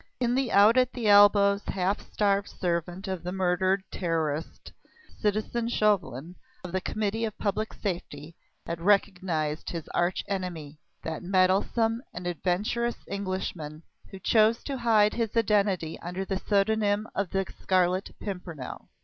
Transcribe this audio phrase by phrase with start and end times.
[0.19, 4.71] In the out at elbows, half starved servant of the murdered Terrorist,
[5.19, 8.35] citizen Chauvelin, of the Committee of Public Safety,
[8.65, 15.37] had recognised his arch enemy, that meddlesome and adventurous Englishman who chose to hide his
[15.37, 18.89] identity under the pseudonym of the Scarlet Pimpernel.